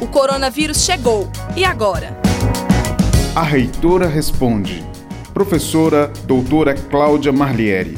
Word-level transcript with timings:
O 0.00 0.06
coronavírus 0.06 0.84
chegou. 0.84 1.30
E 1.56 1.64
agora? 1.64 2.16
A 3.34 3.42
reitora 3.42 4.06
responde. 4.06 4.84
Professora 5.32 6.12
doutora 6.26 6.74
Cláudia 6.74 7.32
Marlieri. 7.32 7.96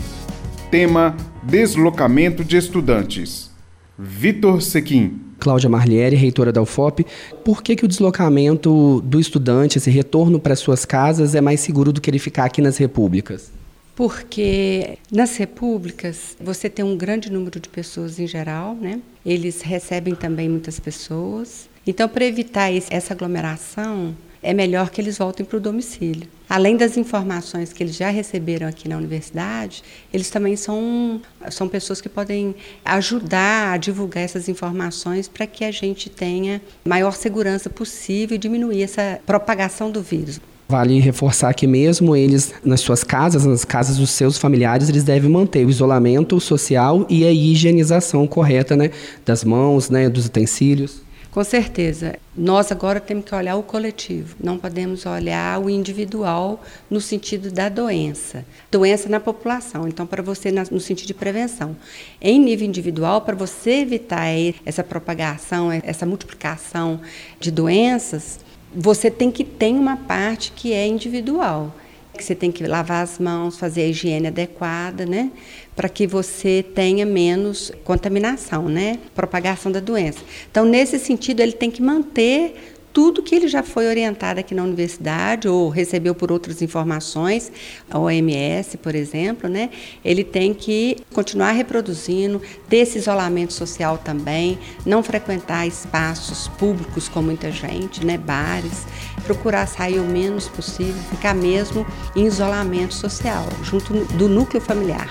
Tema: 0.71 1.17
Deslocamento 1.43 2.45
de 2.45 2.57
estudantes. 2.57 3.51
Vitor 3.99 4.63
Sequim. 4.63 5.21
Cláudia 5.39 5.69
Marlieri, 5.69 6.17
reitora 6.17 6.53
da 6.53 6.63
UFOP. 6.63 7.07
Por 7.45 7.63
que, 7.63 7.77
que 7.77 7.85
o 7.85 7.89
deslocamento 7.89 9.01
do 9.03 9.21
estudante, 9.21 9.79
esse 9.79 9.91
retorno 9.91 10.41
para 10.41 10.57
suas 10.57 10.85
casas, 10.85 11.35
é 11.35 11.41
mais 11.41 11.61
seguro 11.61 11.93
do 11.93 12.01
que 12.01 12.11
ele 12.11 12.19
ficar 12.19 12.45
aqui 12.45 12.63
nas 12.63 12.79
repúblicas? 12.79 13.51
Porque 13.97 14.99
nas 15.11 15.37
repúblicas 15.37 16.37
você 16.39 16.69
tem 16.69 16.85
um 16.85 16.97
grande 16.97 17.33
número 17.33 17.59
de 17.59 17.69
pessoas 17.69 18.21
em 18.21 18.27
geral, 18.27 18.75
né? 18.75 19.01
Eles 19.25 19.63
recebem 19.63 20.15
também 20.15 20.51
muitas 20.51 20.79
pessoas. 20.79 21.69
Então, 21.87 22.07
para 22.07 22.25
evitar 22.27 22.71
essa 22.91 23.15
aglomeração, 23.15 24.15
é 24.43 24.53
melhor 24.53 24.91
que 24.91 25.01
eles 25.01 25.17
voltem 25.17 25.47
para 25.47 25.57
o 25.57 25.61
domicílio. 25.61 26.29
Além 26.49 26.77
das 26.77 26.97
informações 26.97 27.73
que 27.73 27.83
eles 27.83 27.97
já 27.97 28.11
receberam 28.11 28.69
aqui 28.69 28.87
na 28.87 28.99
universidade, 28.99 29.83
eles 30.13 30.29
também 30.29 30.57
são, 30.57 31.21
são 31.51 31.67
pessoas 31.67 32.01
que 32.01 32.09
podem 32.09 32.55
ajudar 32.85 33.73
a 33.73 33.77
divulgar 33.77 34.23
essas 34.23 34.49
informações 34.49 35.27
para 35.27 35.47
que 35.47 35.65
a 35.65 35.71
gente 35.71 36.11
tenha 36.11 36.61
maior 36.85 37.13
segurança 37.13 37.71
possível 37.71 38.37
e 38.37 38.39
diminuir 38.39 38.83
essa 38.83 39.21
propagação 39.25 39.91
do 39.91 40.03
vírus. 40.03 40.39
Vale 40.69 40.99
reforçar 40.99 41.55
que 41.55 41.67
mesmo 41.67 42.17
eles 42.17 42.53
nas 42.65 42.81
suas 42.81 43.05
casas, 43.05 43.45
nas 43.45 43.65
casas 43.65 43.99
dos 43.99 44.11
seus 44.11 44.37
familiares, 44.37 44.89
eles 44.89 45.05
devem 45.05 45.31
manter 45.31 45.65
o 45.65 45.71
isolamento 45.71 46.41
social 46.41 47.07
e 47.09 47.25
a 47.25 47.31
higienização 47.31 48.27
correta, 48.27 48.75
né, 48.75 48.91
das 49.25 49.45
mãos, 49.45 49.89
né, 49.89 50.09
dos 50.09 50.27
utensílios. 50.27 51.07
Com 51.31 51.45
certeza. 51.45 52.15
Nós 52.35 52.73
agora 52.73 52.99
temos 52.99 53.27
que 53.27 53.35
olhar 53.35 53.57
o 53.57 53.63
coletivo, 53.63 54.35
não 54.43 54.57
podemos 54.57 55.05
olhar 55.05 55.61
o 55.61 55.69
individual 55.69 56.63
no 56.89 56.99
sentido 56.99 57.51
da 57.51 57.69
doença. 57.69 58.43
Doença 58.71 59.07
na 59.09 59.21
população, 59.21 59.87
então, 59.87 60.07
para 60.07 60.23
você, 60.23 60.51
no 60.51 60.81
sentido 60.81 61.07
de 61.07 61.13
prevenção. 61.13 61.77
Em 62.23 62.41
nível 62.41 62.67
individual, 62.67 63.21
para 63.21 63.37
você 63.37 63.83
evitar 63.83 64.27
essa 64.65 64.83
propagação, 64.83 65.71
essa 65.71 66.07
multiplicação 66.07 67.03
de 67.39 67.51
doenças, 67.51 68.41
você 68.77 69.11
tem 69.11 69.31
que 69.31 69.43
ter 69.43 69.73
uma 69.73 69.97
parte 69.97 70.53
que 70.53 70.73
é 70.73 70.87
individual 70.87 71.73
que 72.17 72.25
você 72.25 72.35
tem 72.35 72.51
que 72.51 72.67
lavar 72.67 73.03
as 73.03 73.19
mãos, 73.19 73.59
fazer 73.59 73.83
a 73.83 73.87
higiene 73.89 74.29
adequada, 74.29 75.05
né? 75.05 75.31
Para 75.75 75.89
que 75.89 76.07
você 76.07 76.65
tenha 76.75 77.05
menos 77.05 77.71
contaminação, 77.85 78.69
né? 78.69 78.99
Propagação 79.15 79.71
da 79.71 79.81
doença. 79.81 80.21
Então, 80.51 80.65
nesse 80.65 80.99
sentido, 80.99 81.41
ele 81.41 81.53
tem 81.53 81.71
que 81.71 81.83
manter 81.83 82.76
tudo 82.97 83.23
que 83.23 83.35
ele 83.35 83.47
já 83.47 83.63
foi 83.63 83.89
orientado 83.89 84.41
aqui 84.41 84.55
na 84.55 84.63
universidade 84.63 85.47
ou 85.47 85.69
recebeu 85.69 86.15
por 86.15 86.33
outras 86.33 86.63
informações, 86.63 87.53
a 87.91 87.99
OMS, 87.99 88.79
por 88.79 88.95
exemplo, 88.95 89.51
né? 89.51 89.69
Ele 90.03 90.25
tem 90.25 90.55
que 90.55 90.97
continuar 91.13 91.53
reproduzindo, 91.53 92.41
ter 92.71 92.79
esse 92.79 92.97
isolamento 92.97 93.53
social 93.53 93.99
também, 93.99 94.59
não 94.87 95.03
frequentar 95.03 95.67
espaços 95.67 96.49
públicos 96.57 97.07
com 97.07 97.21
muita 97.21 97.53
gente, 97.53 98.03
né? 98.03 98.17
Bares, 98.17 98.87
procurar 99.27 99.67
sair 99.67 100.01
o 100.01 100.05
menos 100.05 100.49
possível, 100.49 100.97
ficar 101.11 101.35
mesmo 101.35 101.87
em 102.17 102.25
isolamento 102.25 102.95
social, 102.95 103.47
junto 103.63 103.93
do 104.15 104.27
núcleo 104.27 104.63
familiar. 104.63 105.11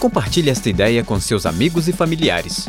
Compartilhe 0.00 0.50
esta 0.50 0.68
ideia 0.68 1.04
com 1.04 1.20
seus 1.20 1.46
amigos 1.46 1.86
e 1.86 1.92
familiares. 1.92 2.68